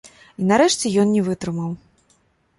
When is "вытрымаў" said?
1.29-1.71